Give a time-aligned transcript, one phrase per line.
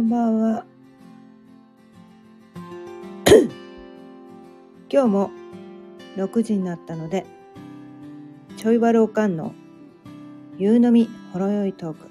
[0.00, 0.64] んばんは。
[4.90, 5.30] 今日も
[6.16, 7.26] 6時になったので、
[8.56, 9.54] ちょいバルおかんの
[10.56, 12.08] 夕飲みほろ酔いトーク、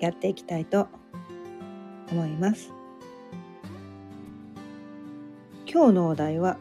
[0.00, 0.86] やっていきたいと
[2.10, 2.72] 思います。
[5.66, 6.56] 今日のお題は、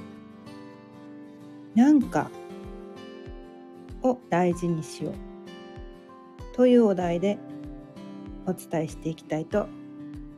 [1.75, 2.32] なんか
[4.02, 5.13] を大事にしよう
[6.55, 7.38] というお題で
[8.45, 9.67] お伝えしていきたいと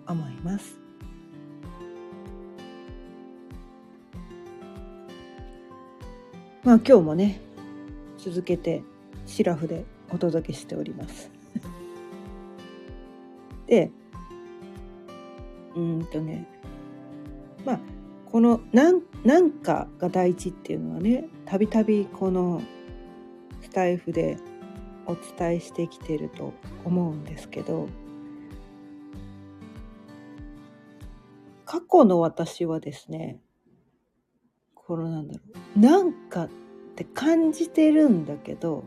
[0.07, 0.79] 思います。
[6.63, 7.39] まあ今日もね
[8.17, 8.83] 続けて
[9.25, 11.31] シラフでお届けしております。
[13.67, 13.91] で
[15.75, 16.45] うんとね
[17.65, 17.79] まあ
[18.25, 22.61] このなん「なんか」が大事っていうのはねたびたびこの
[23.61, 24.37] スタイフで
[25.07, 26.53] お伝えしてきてると
[26.85, 27.87] 思うんですけど
[31.65, 33.39] 過去の私はですね
[34.75, 35.41] このなんだろ
[35.75, 36.49] うなんかっ
[36.95, 38.83] て感じてるんだけど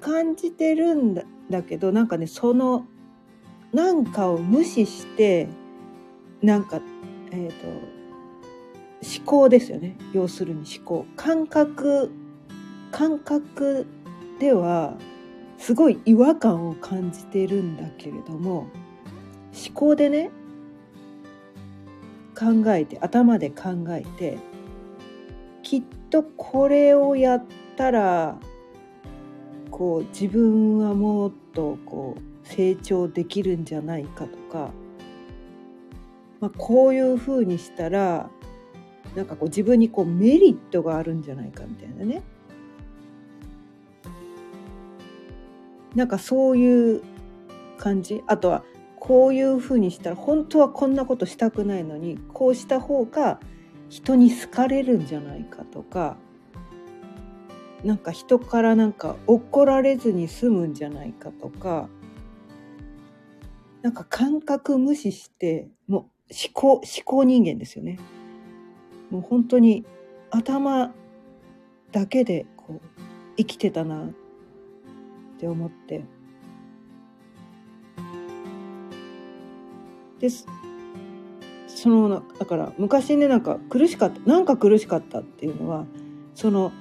[0.00, 2.86] 感じてるんだだけどなんかねその
[3.72, 5.48] なんかを無視して
[6.42, 6.80] なんか
[7.30, 7.66] えっ、と
[9.02, 9.96] 思考ですよね。
[10.12, 11.06] 要するに思考。
[11.16, 12.10] 感覚
[12.90, 13.86] 感覚
[14.38, 14.96] では
[15.58, 18.68] すごい違和感を感じてるんだけれども
[19.52, 20.30] 思考でね
[22.38, 24.38] 考えて頭で考えて
[25.62, 27.44] きっとこれをやっ
[27.76, 28.38] たら
[29.70, 34.70] こう自分はもっとこう成長できるんじゃないかとか、
[36.40, 38.30] まあ、こういうふうにしたら
[39.14, 42.22] なんかこう自分にこうメリットがあるんじゃないかみたいなね。
[45.94, 47.02] なんかそういう
[47.78, 48.64] 感じあとは
[48.96, 53.40] こういうふうにしたら本当はこんなことしたくないのにこうした方が
[53.88, 56.16] 人に好かれるんじゃないかとか
[57.84, 61.88] なんか人からなんか怒られずに済むんじゃないかとか
[63.82, 66.08] なんか感覚無視してもう思
[66.52, 67.98] 考思考人間ですよね。
[69.10, 69.86] もう本当に
[70.30, 70.92] 頭
[71.92, 73.00] だけでこう
[73.36, 74.12] 生きてたなっ
[75.38, 76.04] って思って。
[80.18, 80.48] です
[81.68, 85.86] そのだから昔ねなんか苦しかったなんか苦しかったっていうのは
[86.34, 86.72] その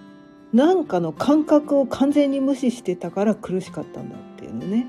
[0.53, 4.87] なんかの感覚を完全に無視してたから苦しかったんだっていうのね。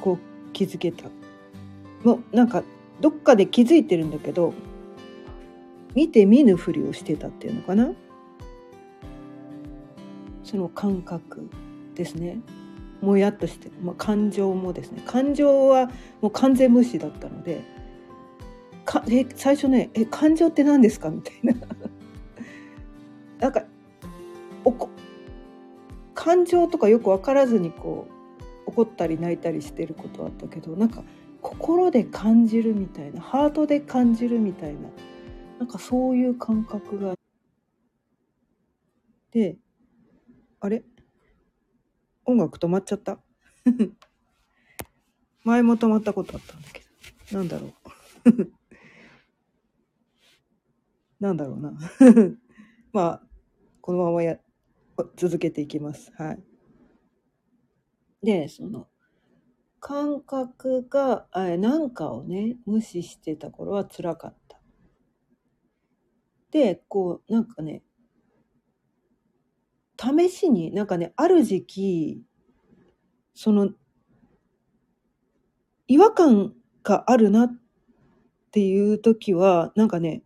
[0.00, 1.10] こう気づけた。
[2.04, 2.62] もうなんか
[3.00, 4.54] どっかで気づいてるんだけど
[5.94, 7.92] 見て見ぬふりをしてたっていうのかな。
[10.54, 11.50] その感覚
[11.96, 12.38] ですね。
[13.00, 15.02] もやっとして、まあ、感情もですね。
[15.04, 17.60] 感情はもう完全無視だったので
[18.84, 21.54] かえ最初ね「え感情って何ですか?」みたいな。
[23.40, 23.64] なんか
[24.64, 24.90] おこ
[26.14, 28.06] 感情とかよく分からずにこ
[28.66, 31.02] う怒ったり泣いたりしてることあったけどなんか
[31.42, 34.88] 心で感じるみたいなハートで感じるみたいな
[35.58, 37.16] なんかそういう感覚が
[39.32, 39.58] で
[40.64, 40.82] あれ？
[42.24, 43.18] 音楽止まっちゃった？
[45.44, 46.80] 前も止まったことあったんだけ
[47.30, 47.38] ど。
[47.38, 47.72] なんだろう。
[51.20, 51.76] なんだろうな。
[52.94, 53.22] まあ
[53.82, 54.40] このままや
[55.16, 56.10] 続けていきます。
[56.14, 56.42] はい。
[58.22, 58.88] でその
[59.80, 64.58] 感覚がなんかをね無視してた頃は辛かった。
[66.50, 67.82] でこうなんかね
[70.00, 72.22] 試しになんかねある時期
[73.34, 73.70] その
[75.86, 77.52] 違和感があるなっ
[78.50, 80.22] ていう時はなんかね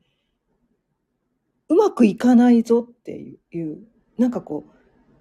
[1.68, 3.78] うまくいかないぞっていう
[4.16, 4.72] なんかこう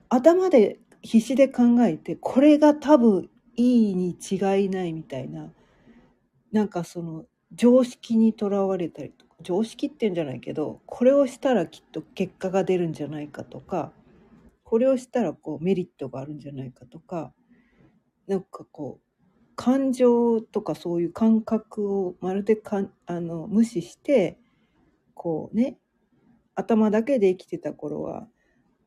[0.09, 5.51] 頭で必死で考えてこれが多分いいに違いないみたいな
[6.51, 13.91] なんかその常識にとらわれたりとか常識っていうんじゃないけどこれをしたらきっと結果が出るんじゃないかとか
[14.69, 17.31] これをしたらこうメリットがあるんじゃないかとか
[18.27, 24.37] なんかこう感情とかそういう感覚をまるでかんあの無視して
[25.13, 25.77] こうね
[26.53, 28.27] 頭だけで生きてた頃は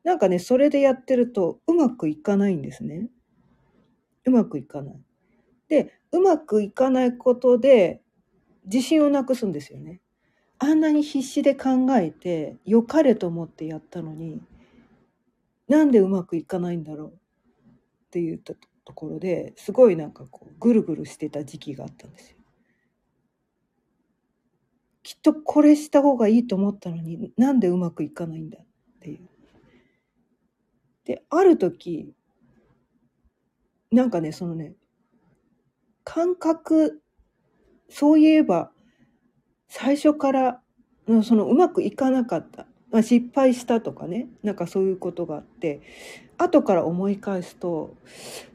[0.03, 3.09] なんかねそれでやってるとうまくいかないんですね。
[4.23, 5.01] うまくいかない。
[5.67, 8.03] でうまくいかないことで
[8.65, 9.99] 自信をなくすんですよね。
[10.59, 14.43] あんなに必死で考えて良かれと思ってやったのに
[15.71, 17.11] なんでうまくいかないんだろうっ
[18.11, 18.55] ていうと
[18.93, 22.37] ころですごいなんかこうぐるぐるしてた時期があったんですよ。
[25.01, 28.65] きっとこれした方がいいと思ったのになんでうまくいかないんだっ
[28.99, 29.29] ていう。
[31.05, 32.13] である時
[33.91, 34.75] なんかねそのね
[36.03, 37.01] 感覚
[37.89, 38.73] そういえば
[39.69, 40.61] 最初から
[41.23, 45.81] そのうまくいかなかった、まあ、失敗したとかねなんかそういうことがあって
[46.37, 47.95] 後から思い返すと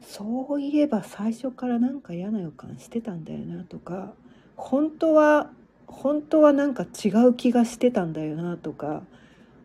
[0.01, 4.13] そういえば最初からなんか嫌な予感してたんだよなとか
[4.55, 5.51] 本当は
[5.87, 9.03] 本当はなんか違う気がしてたんだよなとか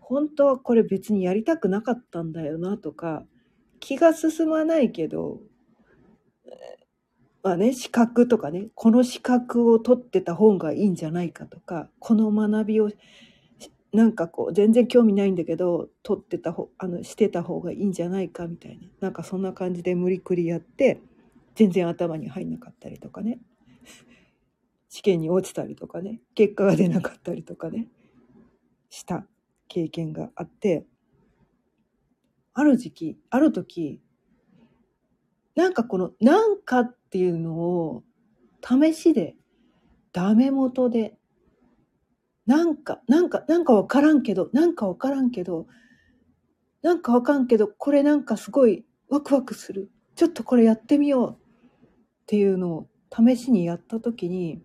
[0.01, 3.25] 本当はこれ別にやりたくなかったんだよなとか
[3.81, 5.41] 気が進まないけど
[7.43, 12.91] まあね資格とかねこの資格を取ってた方がいいんじゃないかとかこの学びを
[13.93, 18.89] なんかこう全然興味ないんだけど取ってた方あのしてた方がいいんじゃないかみたいな。
[19.01, 21.01] なんかそんな感じで無理くりやって
[21.55, 23.39] 全然頭に入んなかったりとかね。
[24.89, 26.21] 試験に落ちたりとかね。
[26.35, 27.89] 結果が出なかったりとかね。
[28.91, 29.27] した
[29.69, 30.87] 経験があって。
[32.55, 34.01] ある時期ある時
[35.55, 38.05] なんかこの「なんか」っていうのを
[38.63, 39.37] 試しで
[40.13, 41.17] ダメ元で
[42.47, 45.67] なんか、なんか、なんかわからんけど、なんかわからんけど、
[46.83, 49.91] なんかわかんけど、これなんかすごいワクワクする。
[50.17, 51.37] ちょっとこれやってみようっ
[52.27, 54.63] ていうのを試しにやった時に、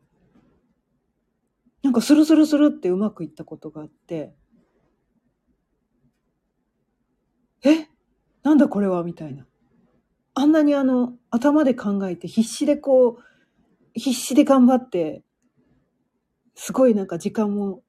[1.84, 4.34] なんかスルスルスルってうまくいったことがあって、
[7.64, 7.88] え？
[8.44, 9.04] なんだこれは？
[9.04, 9.46] みたいな。
[10.34, 13.24] あんなにあの、頭で考えて必死でこう、
[13.94, 15.24] 必死で頑張って
[16.58, 17.82] すごいなんか時間も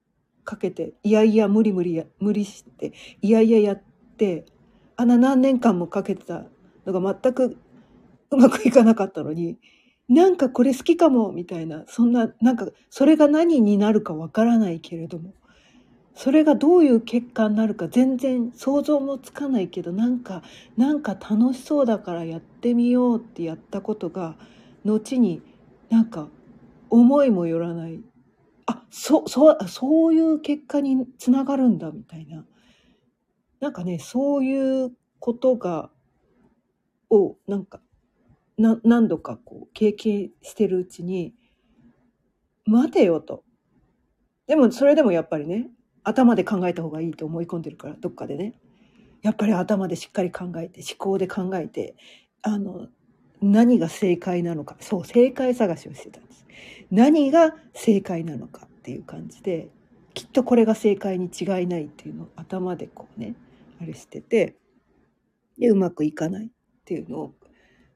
[0.45, 2.93] かけていやいや無理無理や無理して
[3.23, 3.83] いやいややっ
[4.17, 4.45] て
[4.97, 6.45] あんな何年間もかけてた
[6.87, 7.57] のが全く
[8.31, 9.59] うまくいかなかったのに
[10.09, 15.33] なんかこれ好きかもみたいなそんななんかそれが何になるかわからないけれども
[16.15, 20.43] それがどういう結果になるか全然想像もつかないけどなんか
[20.77, 24.37] なんか楽しそうだからやってみようってやったことが
[24.85, 25.41] 後に
[25.89, 26.29] なんか
[26.91, 28.01] 思いもよらない。
[28.71, 32.45] あそそうそういう結果につながるんだみたいな。
[33.61, 35.91] なんかねそういうことが
[37.11, 37.81] をなんか
[38.59, 41.35] な何度かこう経験してるうちに
[42.67, 43.43] 待てよと。
[44.47, 45.71] でもそれでもやっぱりね
[46.05, 48.61] 頭で考えた方がいいと思い込んでるからどっかでね。
[49.23, 51.97] やっぱり頭でしっかり考えて思考で考えて
[52.43, 52.89] あの
[53.41, 54.77] 何が正解なのか。
[54.81, 56.48] そう正解探しをしてたんです。
[56.91, 59.69] 何が正解なのかっていう感じで
[60.15, 63.35] きっとこれが正解に違いないっていうのを頭でこうね
[63.81, 64.57] あれしてて
[65.59, 66.49] でうまくいかないっ
[66.85, 67.35] ていうのを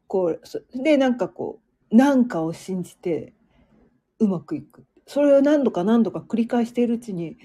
[0.07, 0.41] こう
[0.83, 1.61] でなんかこ
[1.91, 3.33] う何かを信じて
[4.19, 4.85] うまくいく。
[5.07, 7.37] それを何度か何度か繰り返しているうちに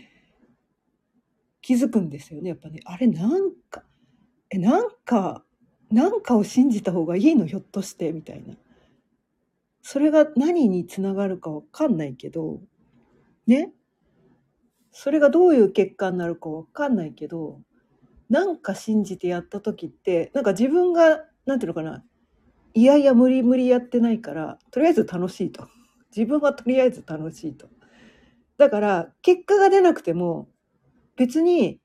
[1.61, 2.79] 気づくんですよねやっぱね。
[2.85, 3.83] あれなんか
[4.49, 5.43] えなんか
[5.91, 7.45] なんかを信じた方がいいの？
[7.45, 8.55] ひょっとしてみたいな。
[9.89, 12.59] それが何につながるかわかんないけど、
[13.45, 13.71] ね？
[14.91, 17.61] それがどういう結果になるかわかんないけど、
[18.29, 22.03] なんか信じてやった時って、なんか自分が、なんていうのかな、
[22.73, 25.69] いやいや無理無理やってないから、とりあえず楽しいと。
[26.13, 27.69] 自分はとりあえず楽しいと。
[28.57, 30.49] だから、結果が出なくても、
[31.15, 31.79] 別に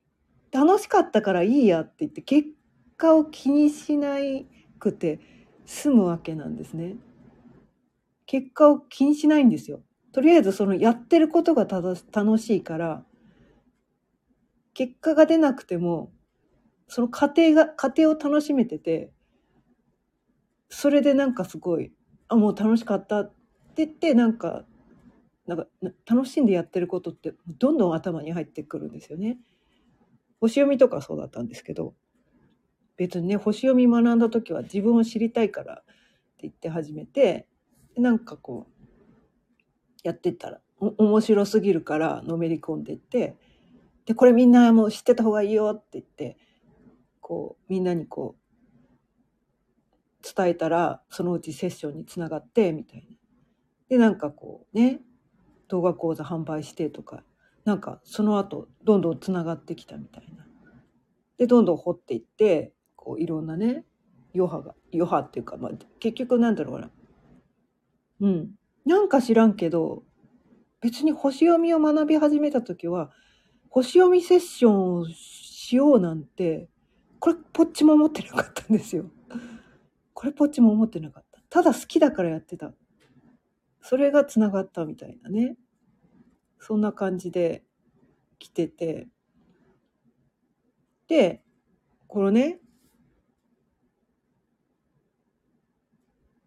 [0.51, 2.49] 楽しかったからいいやって言って、結
[2.97, 4.17] 果を気にしな
[4.77, 5.21] くて
[5.65, 6.97] 済むわけなんですね。
[8.33, 9.83] 結果を気にしないんですよ。
[10.11, 13.05] とりあえずそのやってることが楽しいから、
[14.73, 16.11] 結果が出なくても、
[16.87, 19.11] その過程が、過程を楽しめてて、
[20.67, 21.93] それでなんかすごい、
[22.27, 23.29] あ、もう楽しかったっ
[23.75, 24.65] て言って、なんか、
[25.45, 25.67] なんか
[26.07, 29.37] 楽しんでやってることってどんどん頭に入ってくるんですよね。
[30.39, 31.93] 星読みとかそうだったんですけど、
[32.97, 37.47] 別にね、星読み学んだ時は自分を知りたいからって言って始めて、
[37.97, 38.73] なんかこう
[40.03, 43.35] やってったら面白すぎるからのめり込んでって
[44.05, 46.37] でこれみんなもう知ってた方がいいよって言って
[47.21, 48.43] こうみんなにこう
[50.35, 53.17] 伝えたらそのうちセッションにつながってみたいな。
[53.89, 55.01] でなんかこうね
[55.67, 57.23] 動画講座販売してとか
[57.65, 60.45] なんかその後どんどんつながってきたみたいな。
[61.37, 63.85] でどんどん掘っていってこういろんなね
[64.35, 66.89] 余波が余波っていうか、まあ、結局なんだろうな
[68.23, 68.51] うん。
[68.85, 70.03] なんか知らんけど、
[70.79, 73.11] 別に星読みを学び始めた時は、
[73.69, 76.69] 星読みセッションをしようなんて、
[77.19, 79.11] これ、ぽっちも思ってなかったんですよ。
[80.13, 81.41] これっぽっちも思ってなかった。
[81.49, 82.73] ただ好きだからやってた。
[83.81, 85.57] それが繋がったみたいなね。
[86.59, 87.65] そんな感じで
[88.39, 89.09] 来てて。
[91.09, 91.43] で、
[92.07, 92.61] このね、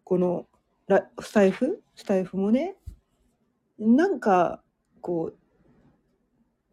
[0.03, 0.47] この
[0.87, 1.83] ラスタイフ？
[1.95, 2.75] スタイフもね、
[3.77, 4.63] なんか、
[5.01, 5.37] こう、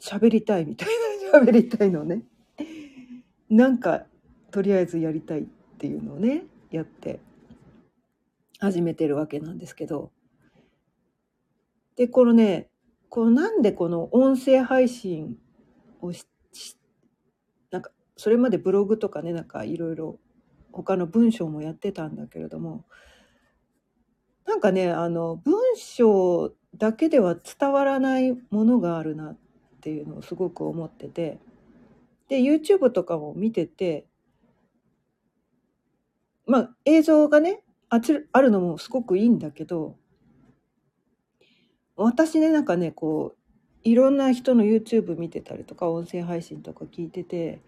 [0.01, 0.89] 喋りたいみたい
[1.33, 2.23] な、 喋りたいのね。
[3.51, 4.07] なんか、
[4.53, 5.47] とりあえずやりたいっ
[5.79, 7.19] ていうのをね、やって、
[8.61, 10.13] 始めてるわけなんですけど。
[11.97, 12.71] で、このね、
[13.09, 15.39] このなんでこの音声配信
[16.01, 16.27] をし、
[17.73, 20.21] なんか、それまでブログとかね、なんかいろいろ
[20.71, 22.85] 他の文章もやってたんだけれども、
[24.65, 29.37] かね、あの、文章だけでは伝わらないものがあるなっ
[29.83, 31.39] ていうのをすごく思ってて、
[32.31, 34.07] で、YouTube とかも見てて、
[36.47, 39.99] まあ、映像がね、あつあるのもすごくいいんだけど、
[41.95, 43.39] 私ね、なんかね、こう、
[43.83, 47.61] いろんな人の YouTube 見てたりとか、音声配信とか聞いてて、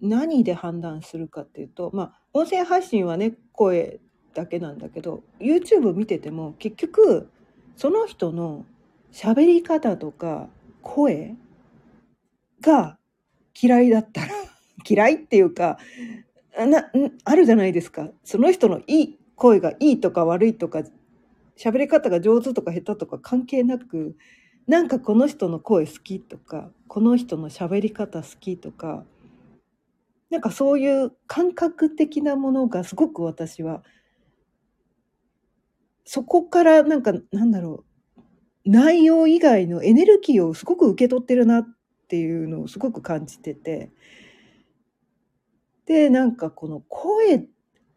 [0.00, 4.00] 何で判断するかっていうと、まあ、音声配信はね、声
[4.38, 7.28] だけなんだけど、YouTube 見てても結局、
[7.76, 8.64] その人の
[9.12, 10.48] 喋り方とか
[10.80, 11.34] 声
[12.60, 12.98] が
[13.60, 14.28] 嫌いだったら、
[14.88, 15.78] 嫌いっていうか、
[16.56, 16.88] な、
[17.24, 18.10] あるじゃないですか。
[18.22, 20.84] その人のいい声がいいとか悪いとか、
[21.56, 24.16] 喋り方が上手とか下手とか関係なく、
[24.68, 29.04] なんかこの人の声好きとか、この人の喋り方好きとか、
[30.30, 33.82] なんかそういう感覚的なものがすごく私は、
[36.10, 37.84] そこからなんか、なんだろ
[38.16, 38.24] う、
[38.64, 41.68] 内容以外のエネルギーをすごく受け取ってるなっ
[42.08, 43.92] ていうのをすごく感じてて。
[45.84, 47.46] で、なんかこの声、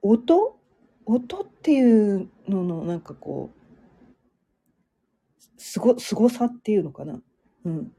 [0.02, 0.60] 音？
[1.06, 7.22] 音っていうののなんかこう、すご、すごさっていうのかな？
[7.64, 7.94] うん。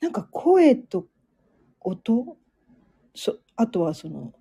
[0.00, 1.08] なんか声と
[1.80, 2.36] 音？
[3.16, 4.32] そあとはその、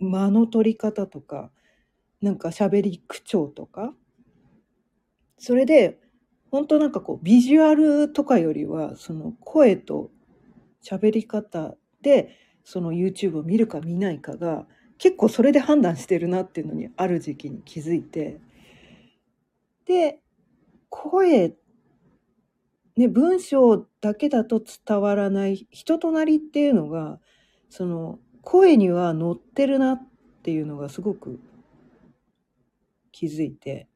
[0.00, 1.52] 間の取り方とか、
[2.24, 3.94] なんか喋り口調とか？
[5.38, 6.00] それで、
[6.50, 10.10] 本当なんかこう、ビジュアルとかよりは、その声と
[10.82, 12.30] 喋り方で、
[12.64, 14.66] その YouTube を見るか見ないかが、
[14.96, 18.40] 結構それで判断してるなっていうのにある時期に気づいて。
[19.84, 20.20] で、
[20.88, 21.54] 声、
[22.96, 27.20] ね、文章だけだと伝わらない人となりっていうのが、
[27.68, 30.08] その声には乗ってるなっ
[30.42, 31.40] ていうのがすごく
[33.14, 33.88] 気づいて。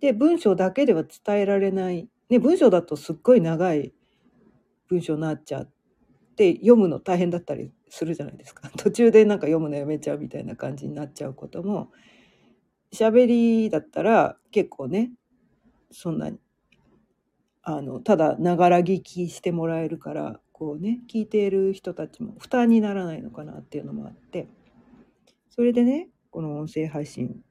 [0.00, 2.08] で、文章だけでは伝えられない。
[2.30, 3.92] ね、文章だとすっごい長い
[4.88, 5.70] 文章になっちゃっ
[6.34, 8.70] て、読むの大変だったりするじゃないですか。
[8.78, 11.92] 途中でなんか読むのやめちゃうみたいな感じになっちゃうことも、
[12.90, 15.12] 喋りだったら結構ね、
[15.90, 16.38] そんなに、
[17.62, 24.48] あの、ただながら聞きしてもらえるから、こうね、聞いている人たちも負担にならないのかなっていうのもあって、
[25.50, 27.42] それでね、この音声配信、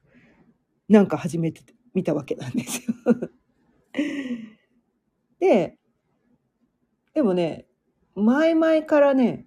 [0.89, 1.61] なんか始めて
[1.93, 2.93] みたわけなんですよ。
[5.39, 5.77] で、
[7.13, 7.65] でもね、
[8.15, 9.45] 前々からね、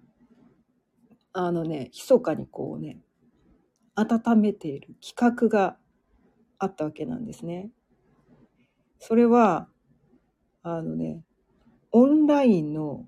[1.33, 2.99] あのね、密かにこうね、
[3.95, 5.77] 温めている企画が
[6.59, 7.69] あったわけなんですね。
[8.99, 9.67] それは、
[10.63, 11.23] あのね、
[11.91, 13.07] オンラインの、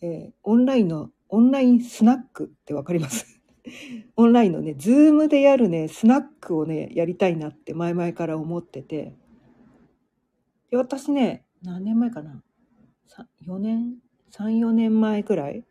[0.00, 3.35] えーオンラインの、オンラインスナックってわかります？
[4.16, 9.14] オンラインのね、ズームでやるね、スナックをね、やりたいなって前々から思ってて。
[10.70, 12.42] で、私ね、何年前かな
[13.46, 13.96] ?4 年
[14.30, 15.64] ?3、4年前くらい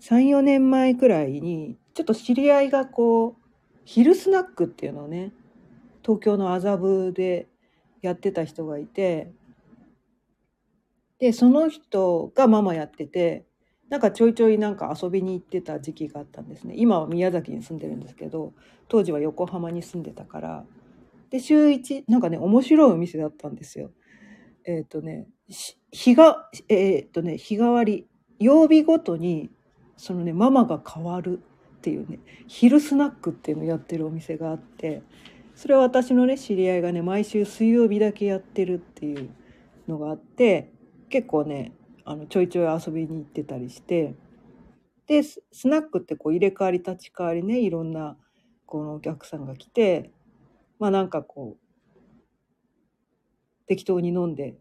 [0.00, 3.48] ?3、4年前くらいに、ちょっと知り合いがこう、
[3.84, 5.32] 昼スナックっていうのをね、
[6.02, 7.48] 東京の麻布で
[8.02, 9.32] やってた人がいて、
[11.18, 13.47] で、その人がママやってて、
[13.88, 16.74] なんかちょいちょいなんか遊びに行ってた時期があったんですね。
[16.76, 18.52] 今は宮崎に住んでるんですけど、
[18.88, 20.64] 当時は横浜に住んでたから。
[21.30, 23.90] で、週一、なんかね、面白いお店だったんですよ。
[24.64, 25.26] えっ、とね、
[25.90, 28.06] 日が、えっ、とね、日替わり、
[28.38, 29.50] 曜日ごとに、
[29.96, 31.40] そのね、ママが変わる
[31.78, 35.02] っていうね、昼スナックっていうのをやってるお店があって、
[35.54, 39.30] それは私のね、知り合いがね、毎週水曜日だけやってるっていう
[39.88, 40.72] のがあって、
[41.08, 41.72] 結構ね、
[42.08, 44.14] あの、ちょいちょい遊びに行ってたりして、
[45.06, 48.16] で、スナックってこう入れ替わり立ち替わりね、いろんな
[48.64, 50.10] このお客さんが来て、
[50.78, 52.16] まあなんかこう、
[53.66, 54.56] 適当に飲んで、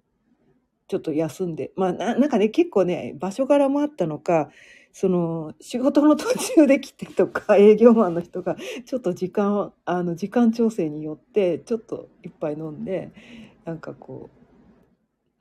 [0.89, 4.49] ちょっと休んで、まあなんかね、結構ね、場所柄もあったのか、
[4.91, 13.11] その仕事の途中で来てとか 営業マンの人がちょっと時間あの時間調整によってちょっと一杯飲んで
[13.63, 14.36] なんかこう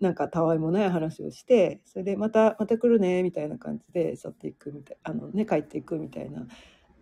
[0.01, 6.47] なんかたわいもない話をしてそれでまたまた来るねみたいな感じで去っていくみたいあのね帰っていくみたいな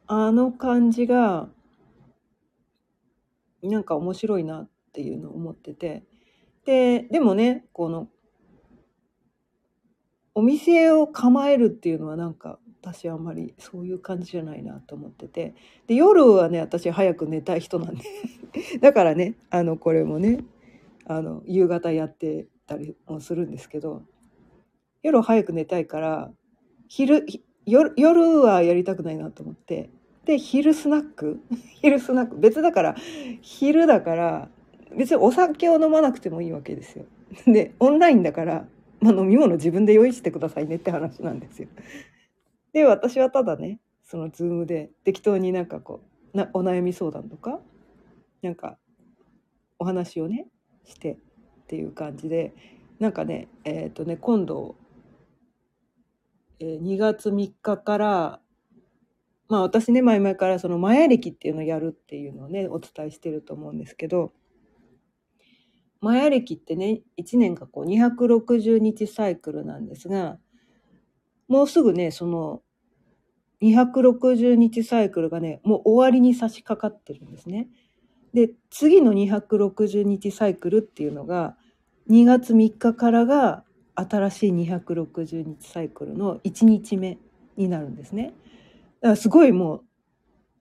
[0.07, 1.49] あの感じが
[3.63, 6.05] なんか面白いなっていうのを思ってて
[6.65, 8.09] ででもねこの
[10.35, 15.55] お店を構えるっていうのはなんか私あんまりそういう感じじゃないなと思ってて
[15.87, 18.05] で夜はね私早く寝たい人なんで
[18.81, 20.45] だからねあのこれもね
[21.07, 24.03] あの夕方やってたりもするんですけど
[25.03, 26.31] 夜早く寝たいから
[26.89, 27.27] 昼
[27.67, 29.91] 夜夜はやりたくないなと思って
[30.25, 31.41] で昼スナック
[31.83, 32.97] 昼スナック別だから
[33.43, 34.49] 昼だから
[34.97, 37.05] 別にお酒を飲まなくてもいいわけですよ。
[37.47, 38.69] でオンラインだから
[39.05, 41.69] まあ、飲み物自分で用意してくださいねって話なんですよ。
[42.73, 46.01] で私はただねそのズームで適当になんかこ
[46.33, 47.61] うなお悩み相談とか
[48.41, 48.79] なんか
[49.79, 50.47] お話をね
[50.85, 51.19] して
[51.65, 52.55] っていう感じで
[52.99, 54.77] なんかねえっ、ー、とね今度、
[56.61, 58.41] えー、2月3日から
[59.49, 64.33] まあ私ね前々からそのマヤ歴っていうのをやるっていうのをねお伝えしてると思うんですけど
[66.05, 70.37] マヤ歴ってね、1年がこう260日サイクルなんですが、
[71.49, 72.61] もうすぐね、その
[73.63, 77.69] 260日サイクルがね、もう終わりに差し掛かってるんですね。
[78.35, 81.57] で、次の260日サイクルっていうのが、
[82.11, 83.65] 2月3日からが
[83.95, 87.19] 新しい260日サイクルの1日目
[87.57, 88.35] になるんですね。
[89.01, 89.85] だからすごいもう、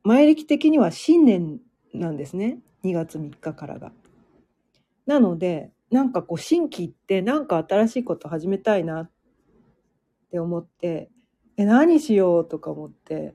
[0.04, 1.60] 前歴的には新年
[1.94, 2.60] なんですね。
[2.84, 3.92] 2月3日からが。
[5.08, 9.12] なので、なんかこう、新規ってなんか新しいこと始めたいなっ
[10.30, 11.10] て思って、
[11.58, 13.34] え、何しようとか思って、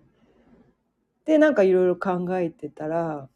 [1.24, 3.28] で、なんかいろいろ考えてたら、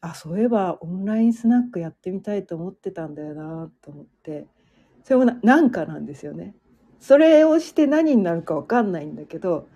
[0.00, 4.46] あ、そういえばオンラインスナックやってみたいと思ってたんだよなと思って、
[5.02, 6.54] それもなんかなんですよね。
[7.00, 9.68] それをして何になるかわかんないんだけど、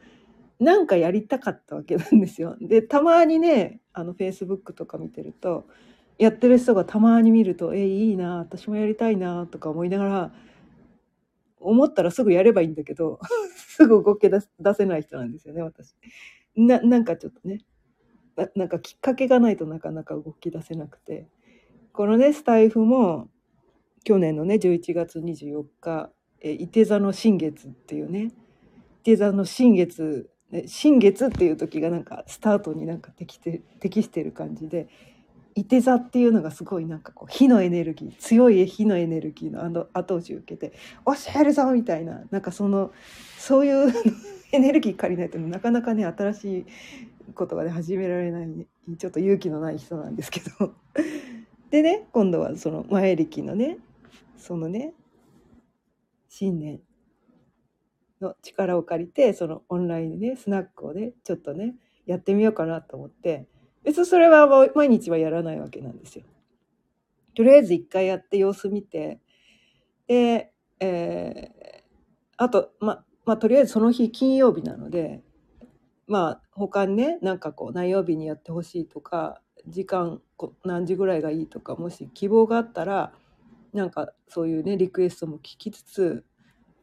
[0.60, 2.56] なんかやりたかったわけなんですよ。
[2.60, 5.66] で、たまにね、あの、Facebook とか見てると、
[6.18, 10.32] やってる人がたまに見ると、えいいな、私もやりたいな、とか思いながら、
[11.58, 13.18] 思ったらすぐやればいいんだけど、
[13.56, 15.96] すぐ動き出出せない人なんですよね、私。
[16.56, 17.58] な、なんかちょっとね
[18.36, 21.28] な、んかきっかけがないとなかなか動き出せなくて。
[21.92, 23.28] このね、スタイフも、
[24.04, 28.32] 去年のね、11月24日、え、伊手座の新月っていうね、
[29.02, 30.30] 伊手座の新月、
[30.66, 34.88] 新月っていう時がなんかスタートになんか適して適してる感じで、
[35.54, 42.92] いて座っていうのがすごいなんかこう火のエネルギー強い火のエネルギーのあの後押しを受けて「おっしゃるぞ!」みたいななんかその
[43.38, 43.92] そういう
[44.52, 46.66] エネルギー借りないとなかなかね新しい
[47.32, 48.66] ことがね始められない、
[48.98, 50.74] ちょっと勇気のない人なんですけど。
[51.70, 53.78] でね今度はその前力のね
[54.36, 54.92] そのね
[56.28, 56.82] 新年
[58.20, 63.46] の力を借りてそのオンラインでねスナックをねちょっとねやってみようかなと思って。
[63.84, 66.24] 別にそれは毎日はやらないわけなんですよ。
[67.34, 69.20] とりあえず一回やって様子見て、
[70.06, 71.82] で、えー、
[72.36, 75.22] あと、ま、まあ、とりあえずその日金曜日なので、
[76.12, 80.20] まあ、他にね、なんかこう、何曜日にやってほしいとか、時間
[80.62, 83.14] 何時ぐらいがいいとか、もし希望があったら、
[83.72, 86.26] なんかそういうね、リクエストも聞きつつ、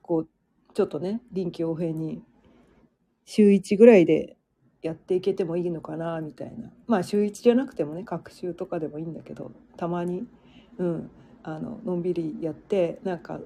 [0.02, 0.30] こう、
[0.74, 2.24] ちょっとね、臨機応変に、
[3.26, 4.36] 週1ぐらいで
[4.82, 6.72] やっていけてもいいのかなみたいな。
[6.88, 10.24] まあ週1じゃなくてもね隔週とかでもいいんだけどたまに、
[10.80, 11.12] うん、
[11.44, 13.40] あののんびりやってなんか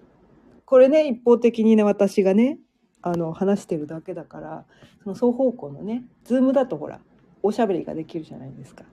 [0.63, 2.59] これね一方的にね私がね
[3.03, 4.65] あの話してるだけだから
[5.03, 7.01] その双方向のねズームだとほら
[7.43, 8.85] おしゃべりができるじゃないですか。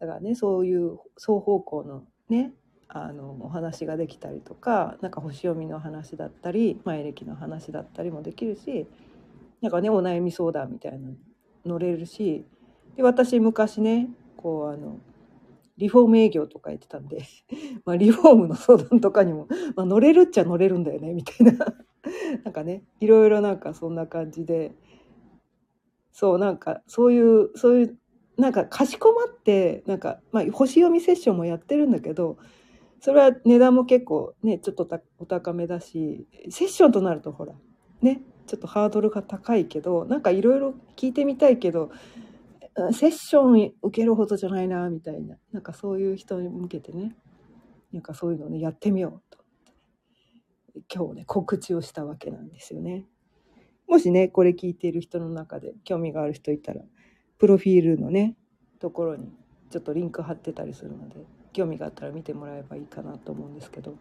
[0.00, 2.52] だからねそういう双方向のね
[2.88, 8.86] あのお話ができたりとかなんか星読みの話だったり前歴の話だったりもできるし
[9.60, 11.14] なんかねお悩み相談みたいなの
[11.66, 12.44] 乗れるし
[12.96, 14.98] で私昔ねこうあの
[15.76, 17.22] リフォーム営業とかやってたんで
[17.84, 21.74] まあリフォームの相談とかにも、ま、乗れるっちゃ乗れるんだよねみたいな
[22.44, 24.74] なんかねいろいろなんかそんな感じで。
[26.10, 27.98] そうなんかそういうそういう
[28.36, 32.38] なんかかしこまってなんか、まあ、星読みセッションもやってるんだけど
[33.00, 37.54] それは値段も結構ねちょっとお高めだしセッションとなるとほら
[38.02, 41.92] ねちょっとハードルが高いけどなんかいろいろ聞いてみたいけど
[42.92, 47.14] セッション受けるほどじゃないなみたいななんかそういう人に向けてね
[47.92, 49.38] なんかそういうのをねやってみようと。
[50.92, 53.06] 今日ね告知をしたわけなんですよね。
[53.88, 56.82] もしね、これ聞いている人の中で興味がある人いたら、
[57.38, 58.36] プロフィールのね、
[58.80, 59.32] ところに
[59.70, 61.16] ちょっとリンク貼ってたりするので、
[61.54, 63.96] 興味があったら見てもらえばいいかなと思うんですけど。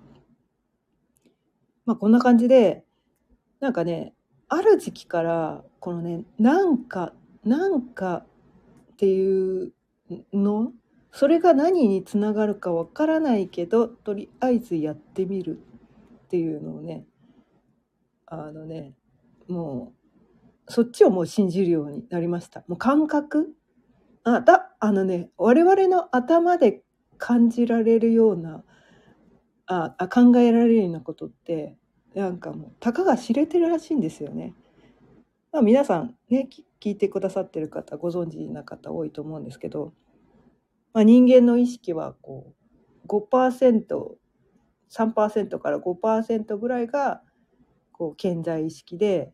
[1.85, 2.83] まあこんな感じで、
[3.61, 4.13] なんかね、
[4.49, 7.13] ある時期から、このね、なんか、
[7.45, 8.25] なんか
[8.93, 9.73] っていう
[10.33, 10.73] の、
[11.11, 15.59] それが何につながるかわからないけど、とりあえずやってみる
[16.27, 17.05] っていうのをね、
[18.25, 18.93] あのね、
[19.47, 19.93] も
[20.67, 22.65] う、そっちをもう信じるようになりました。
[22.67, 23.55] もう感覚
[24.25, 26.83] あ、だ、あのね、我々の頭で
[27.17, 28.65] 感じられるような、
[29.67, 31.77] あ、あ考えられるようなことって、
[32.13, 34.53] なんかもう、たかが知れてるらしいんですよね。
[35.53, 36.49] まあ皆さんね、
[36.81, 39.93] 聞いてくださってる方、ご存知な方多いと思うんですけど、
[40.93, 42.53] まあ人間の意識はこ
[43.05, 44.17] う、5%、
[44.89, 47.21] 3%から5%ぐらいが、
[47.91, 49.33] こう、潜在意識で、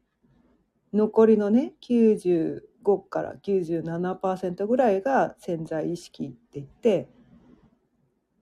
[0.93, 2.61] 残りのね、95
[3.09, 7.09] から97%ぐらいが潜在意識って言って、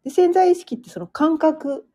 [0.03, 1.85] で潜在意識ってその感覚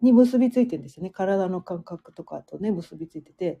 [0.00, 1.10] に結びついてるんですよね。
[1.10, 3.60] 体の感覚とかとね、結びついてて、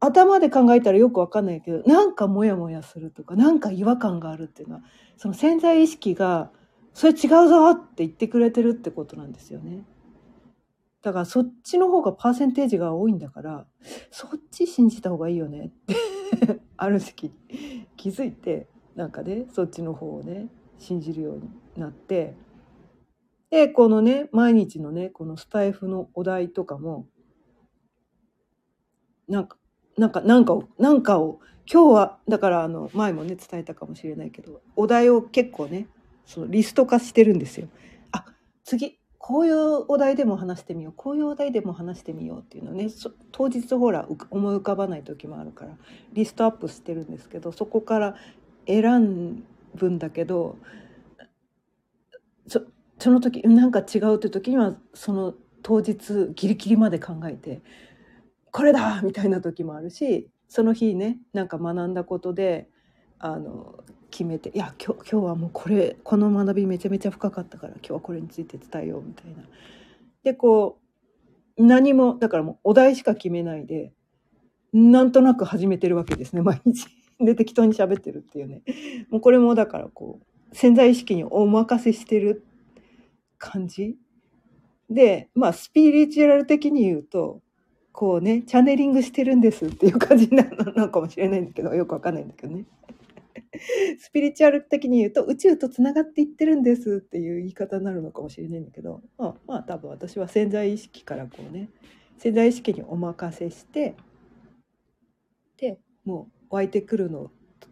[0.00, 4.82] 頭で考えたらよくわかんないけど、なんかモヤモヤするとか、なんか違和感があるっていうのは、
[5.16, 6.50] その潜在意識が、
[6.94, 9.84] それ違うぞって言ってくれてるってことなんですよね。
[11.02, 13.66] だからそっちの方がパーセンテージが多いんだから、
[14.10, 17.32] そっち信じた方がいいよねって ある時期
[17.96, 22.34] 気づいて、なんかね、そっちの方をね、信じるようになって、
[23.50, 27.06] で、このね、毎日のね、このスタイフのお題とかも、
[29.28, 29.58] なんか、
[29.98, 35.88] なんか、なんかを、なんかを、今日は、だからあの、前もね、伝えたかもしれないけど、お題を結構ね、
[36.26, 37.68] そのリスト化してるんですよ。
[38.12, 38.24] あ、
[38.64, 42.88] 次、こういうお題でも話してみよう、こういうお題でも話してみようっていうのね、
[43.30, 45.76] 当日ほら、思い浮かばない時もあるから、
[46.12, 48.16] リストアップしてるんですけど、そこから
[48.66, 49.42] 選
[49.74, 50.56] ぶんだけど、
[52.46, 52.62] そ
[52.98, 57.62] その時なんか違うって時にはその当日ギリギリまで考えて
[58.50, 62.68] これだみたいな時もあるしその日ねなんか学んだことで
[63.18, 69.42] あの決めていや今日今日はもうこれこの学びめちゃめちゃ深かったから今日はこれについて伝えようみたいな。
[70.22, 70.78] でこ
[71.56, 73.92] う何もだからもうお題しか決めないで
[74.72, 76.86] なんとなく始めてるわけですね 毎日。
[77.18, 78.62] で適当に喋ってるっていうね
[79.10, 82.44] もうこれもだからこう潜在意識にお任せしてる
[83.38, 83.96] 感じ
[84.90, 87.40] でまあスピリチュアル的に言うと
[87.92, 92.64] こうねチャネリングしてるんですっていう感じになるのかもしれないんだけどよくわかんないんだけどね
[93.98, 101.68] スピリチュアル的に言うと宇宙とつながっていってるんですっていう言い方になるのかもしれないんだけどまあまあ多分私は潜在意識からこうね
[102.18, 103.94] 潜在意識にお任せして
[105.58, 107.30] でもう湧いてくるのを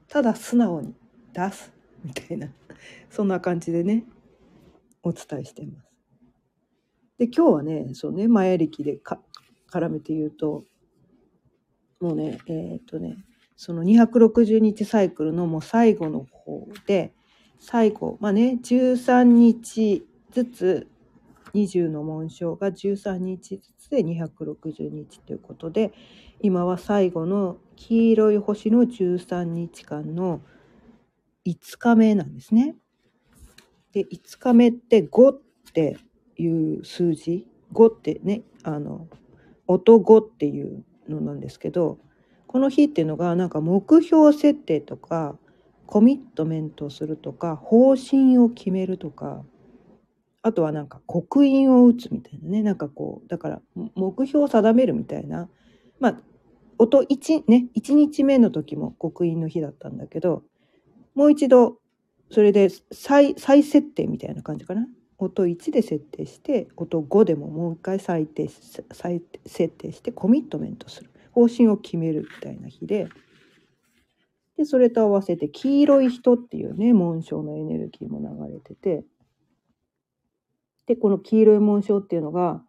[0.09, 0.95] ただ素直に
[1.33, 1.73] 出す
[2.05, 2.49] みたいな
[3.09, 4.05] そんな感じでね
[5.03, 5.90] お伝えしてます。
[7.19, 8.99] で今日はねそうね前力で
[9.71, 10.64] 絡めて言うと
[12.01, 13.16] もうねえっ、とね
[13.62, 17.12] その260日サイクルのもう最後の方で
[17.59, 20.88] 最後まあね13日ずつ
[21.53, 25.92] 20の紋章が13日ずつで260日ということで
[26.40, 30.40] 今は最後の黄色い星の13日間の
[31.46, 32.77] 5日目なんですね。
[33.92, 35.40] で5日目って5っ
[35.75, 35.99] て
[36.38, 39.07] いう数字5ってねあの
[39.66, 41.99] 音5っていうのなんですけど
[42.51, 45.37] この日っていうのがなんか目標設定とか
[45.87, 49.45] コミットメントするとか方針を決めるとか
[50.43, 52.65] あとはなんか刻印を打つみたいなね。
[52.65, 53.63] なんかこうだから
[53.95, 55.49] 目標を定めるみたいな。
[56.01, 56.21] まあ
[56.79, 60.43] 音1ね1日目の時も刻印の日だったんだけど
[61.15, 61.77] もう一度
[62.33, 64.89] それで再再設定みたいな感じかな。
[65.19, 68.27] 音1で設定して音5でももう一回再
[68.93, 71.10] 再設定してコミットメントする。
[71.33, 73.09] 方針を決めるみたいな日で。
[74.57, 79.05] でそれと合わせて黄色い人っていうね紋章のエネルギーも流れてて。
[80.87, 82.62] でこの黄色い紋章っていうのが、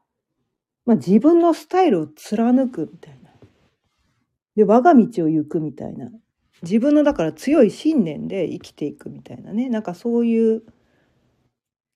[0.85, 3.31] まあ、自分のスタイルを貫くみたいな。
[4.55, 6.11] で我が道を行くみたいな。
[6.61, 9.69] 自分のだから強い信念で生きていくみたいなね。
[9.69, 10.63] なんかそういう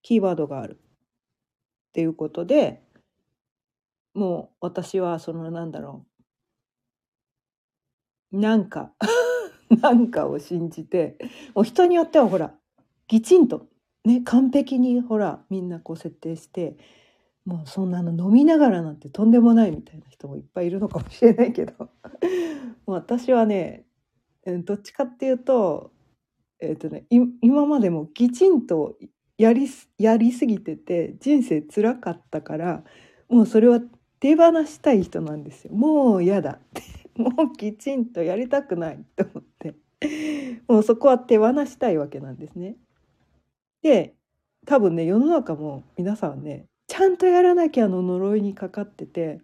[0.01, 0.79] キーワードがある。
[0.79, 2.81] っていうことで
[4.13, 6.14] もう私はそのなんだろう。
[8.35, 8.91] なんか
[9.81, 11.17] なんかを信じて
[11.53, 12.53] もう人によってはほら
[13.07, 13.67] きちんと
[14.03, 16.77] ね完璧にほらみんなこう設定して
[17.45, 21.89] もうそんなの飲みながらなんてとんでもないみたいな人もいっぱいいるのかもしれないけど
[22.85, 23.85] 私はね
[24.45, 25.91] どっちかっていうと,、
[26.59, 27.05] えーとね、
[27.41, 28.97] 今までもきちんと
[29.37, 29.67] やり
[29.97, 32.83] やりすぎてて人生つらかったから
[33.27, 33.81] もうそれは
[34.19, 35.73] 手放したい人なんですよ。
[35.73, 37.04] もう嫌だって。
[37.15, 39.75] もうきちんとやりたくないと思って
[40.67, 42.77] もうそこは手放したいわけなんですね。
[43.81, 44.15] で
[44.65, 49.41] 多分ね世の中も皆さんねちゃんとやらなきゃの呪いにかかってて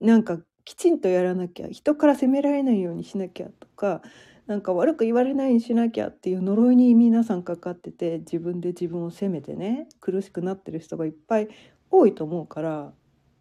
[0.00, 4.02] なんかきちんとやらなきゃ人から責められないようにしなきゃとか
[4.46, 11.48] なんか悪く言われないようにしなきゃっていう呪いに皆さんかかってて自分で自分を責めてね苦しくなってる人がいっぱい
[11.90, 12.92] 多いと思うから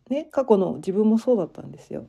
[0.10, 2.08] ね過去の自分もそうだったんですよ。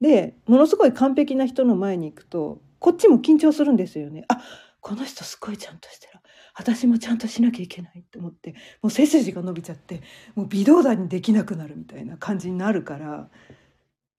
[0.00, 4.24] でものすごい完璧な人の前に行くとこっちも緊張するんですよね。
[4.28, 4.40] あ
[4.80, 6.20] この人すごいちゃんとしてる
[6.54, 10.02] 私もちゃんとしなきゃいけないと思ってもう背筋が伸びちゃって
[10.34, 13.28] もう微動だにできなくなるみたいな感じになるから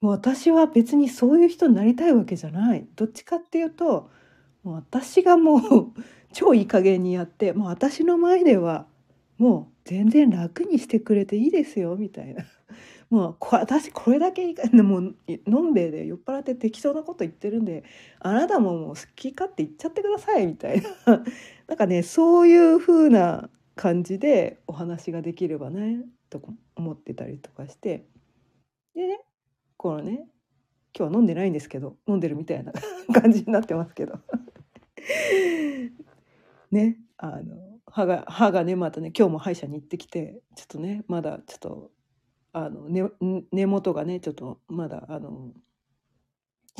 [0.01, 4.09] もう私は別にそういう人になりたいわけじゃないどっちかっていうと
[4.63, 5.61] もう私がもう
[6.31, 8.87] 超いい加減にやってもう私の前では
[9.37, 12.45] もう全然楽にしてくれていいですよみたいな
[13.09, 15.15] もう私これだけもう
[15.47, 17.83] のんべえで酔っ払って適当なこと言ってるんで
[18.19, 21.23] あなたももう好き勝手言っちゃってくださいみたいな。
[21.67, 26.41] なんかねそういう風な感じでお話ができればねと
[26.75, 28.05] 思ってたりとかして。
[28.93, 29.21] でね
[29.77, 30.27] このね
[30.95, 32.73] 今日は飲んでないんですけど飲んでるみたいな
[33.13, 34.19] 感じになってますけど。
[36.71, 41.91] ねあの歯が歯がねまたね今日も歯医者に行ってきてちょっとねまだちょっと
[42.51, 43.03] あの根
[43.51, 45.51] 根元がねちょっとまだあの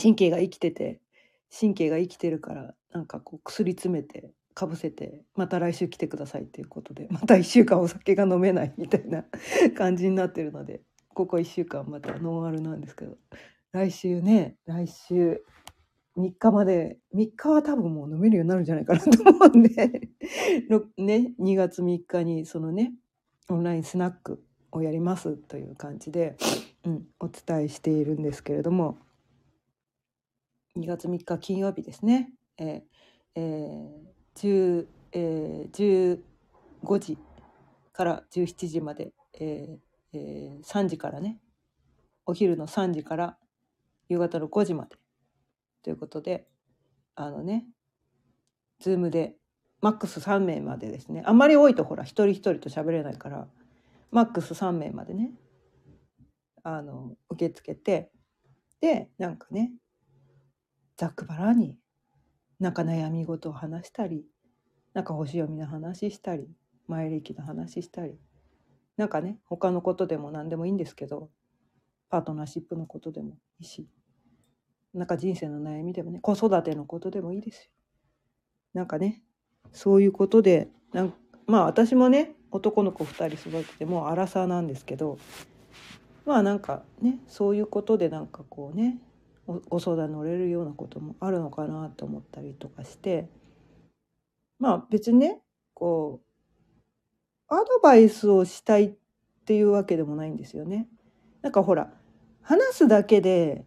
[0.01, 1.01] 神経が生きてて
[1.57, 9.25] 神経が生きてるからなんかこう薬詰めてかぶせてまた来週来てくださいっていうことで また1週間お酒が飲めないみたいな
[9.75, 13.17] 感じになってるのでここ1週間またノンアルなんですけど
[13.71, 15.43] 来週ね来週
[16.17, 20.09] 3日まで3日は多分もう飲めるようになるんじゃないかなと思うんで
[20.97, 22.93] ね2月3日にそのね
[23.49, 26.37] オンラインスナックをやりますという感じで、
[26.85, 28.97] うん、お伝えしているんですけれども
[30.77, 32.81] 2月3日金曜日ですね、えー
[33.35, 36.19] えーえー、
[36.83, 37.17] 15時
[37.93, 39.77] から17時まで、えー
[40.13, 41.39] えー、3時からね
[42.25, 43.37] お昼の3時から
[44.07, 44.95] 夕方の5時まで
[45.83, 46.47] ということで
[47.15, 47.65] あのね
[48.79, 49.35] ズームで
[49.81, 51.23] マックス3名までですね。
[51.25, 53.47] あまり多いとほら一人一人と喋れないから
[54.11, 55.31] マックス3名までね
[56.63, 58.11] あの受け付けて
[58.81, 59.71] でなんかね
[60.97, 61.77] ざっくばらに
[62.59, 64.25] なんか悩み事を話したり
[64.93, 66.47] なんか星読みの話したり
[66.87, 68.17] 前歴の話したり
[68.97, 71.29] なんかね他のことでも何でもいいんですけど
[72.09, 73.87] パートナーシップのことでもいいし
[74.93, 77.71] なんか人生の悩みでもね子育てのことでもいいですよ。
[78.73, 79.23] なんかね
[79.71, 81.13] そういうことでなん
[81.45, 85.17] まあ私もね男の子2人育ててもう荒さなんですけど
[86.25, 88.99] まあなんかねそういうことでなんかこうね
[89.69, 93.27] ご相談乗れるようなこともあるのかなと思ったりとかして
[94.59, 95.39] まあ別にね
[95.73, 96.21] こ
[97.49, 98.93] うアドバイスをしたいっ
[99.45, 100.87] ていうわけでもないんですよね。
[101.41, 101.91] なんかほら
[102.41, 103.65] 話すだけで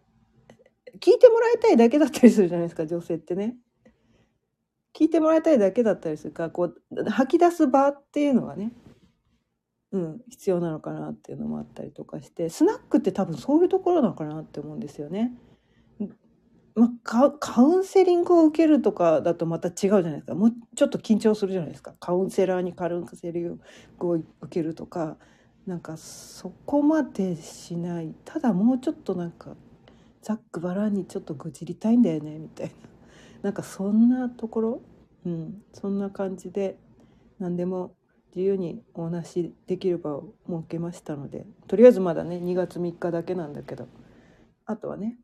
[0.99, 3.57] 聞いてもらいたいだけだったりするじゃないですか女性ってね。
[4.93, 8.71] 聞いてもらいたいだけだったりするからこう吐き出す場っていうのがね、
[9.91, 15.33] うん、必要なのかなっていうのもあったりとかしてスナックって多分そういうところなのかなって思うんですよね。
[16.75, 20.33] まあ、カウンセリングを受けるとかだとまた違うじゃないですか。
[20.33, 21.93] もうちょっと緊張するじゃないですか。
[21.99, 23.59] カウンセラーにカウンセリン
[23.99, 25.17] グを受けるとか
[25.67, 28.15] なんかそこまでしない。
[28.25, 29.55] ただもうちょっとなんか
[30.23, 32.73] ざっくばらんにちょっと愚痴りたいんだよねみたいな。
[33.43, 34.81] なんかそんなところ、
[35.25, 36.79] うん、そんな感じで
[37.39, 37.95] 何でも
[38.35, 43.87] 自由にお話しできる場を設けましたのでとりあえずまだね2月3日だけなんだけど
[44.65, 45.17] あとはね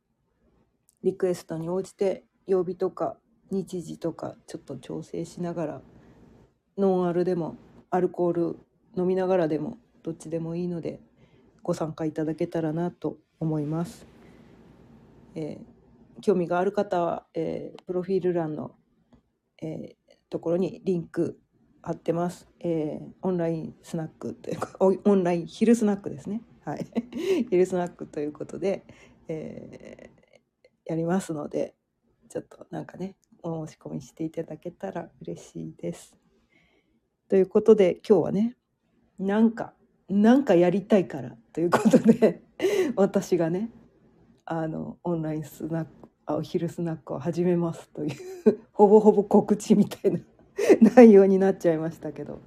[1.01, 3.17] リクエストに応じて曜日とか
[3.51, 5.81] 日時とかちょっと調整しながら
[6.77, 7.57] ノンアルでも
[7.89, 8.59] アルコール
[8.95, 10.99] 飲みながらでもどっちでもいいので
[11.63, 14.05] ご参加いただけたらなと思います。
[15.35, 15.78] えー、
[16.21, 18.75] 興味がある方は、えー、プロフィール欄の、
[19.61, 21.39] えー、ところにリンク
[21.81, 26.41] 貼ってます、えー、オンラインスナックというかオンライン昼スナックですね。
[26.65, 26.85] はい。
[27.49, 28.85] 昼スナックということで、
[29.27, 30.09] え
[30.85, 31.75] やりますので
[32.29, 36.15] ちょっとなんかねお申し込みしていただけたら嬉しいです。
[37.27, 38.55] ということで今日はね
[39.19, 39.73] なんか、
[40.07, 42.41] なんかやりたいからということで、
[42.95, 43.69] 私がね、
[44.45, 50.19] あの、オンラインスナック、あお昼スナックを始めますという、 ほぼほぼ告知みたいな
[50.95, 52.39] 内容になっちゃいましたけど。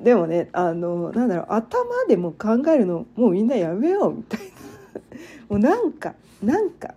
[0.00, 4.46] でもね、あの、なんだろう、頭でも考えるの、もうみんなやめようみたいな。
[5.48, 6.94] もうなんか、なんか、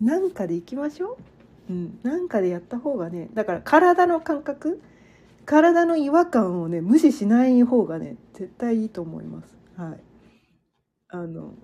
[0.00, 1.18] なんかでいきましょ
[1.68, 1.72] う。
[1.72, 4.80] うん、なんかでやった方がね、だから体の感覚、
[5.44, 10.00] 体の違和感をね無視しない方がね絶対いいと思いますはい
[11.08, 11.54] あの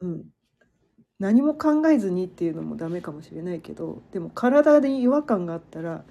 [0.00, 0.24] うん
[1.18, 6.04] 何も考えずにっていうのもダメかもしれないけどでも体で違和感があったら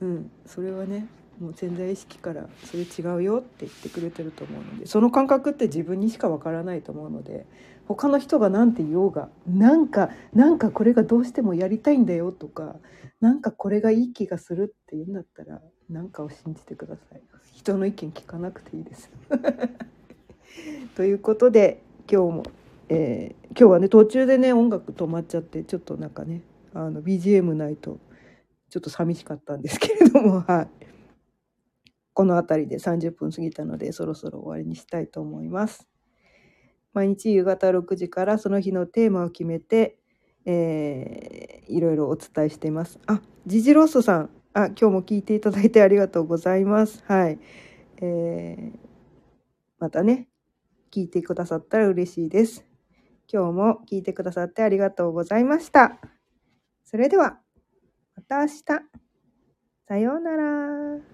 [0.00, 1.06] うんそれはね
[1.40, 7.46] もう潜在意識から「それ違うよ」って言ってくれてると思うのでその感覚って自分にしかわからないと思うので
[7.86, 12.76] 他の人が何て言おうがなんかなんかこれがどうしてもやりたいんだよとか
[13.20, 17.22] なんかこれがいい気がするって言うんだったら何かを信じてください。
[17.52, 19.10] 人の意見聞かなくていいです。
[20.94, 22.42] ということで今日も、
[22.88, 26.42] えー、今日はね途中でね音楽止まっちゃってちょっとなんかね
[26.74, 27.98] あの BGM ないと
[28.70, 30.86] ちょっと寂しかったんですけれども はい
[32.12, 35.88] この辺りで30分過ぎたのでそろそろ終わりにしたいと思います
[36.92, 39.98] 毎日夕方6時からその日のテーマを決めて、
[40.44, 47.02] えー、いろいろお伝えしていますあジジロッソさんあ、今日も聞いていただいてありがとうございます。
[47.08, 47.40] はい。
[48.00, 48.78] えー、
[49.80, 50.28] またね、
[50.92, 52.64] 聞いてくださったら嬉しいです。
[53.32, 55.98] 今日も聞いてくださってありがとうございました。
[56.84, 57.40] それでは、
[58.16, 58.62] また明日。
[59.86, 61.13] さようなら。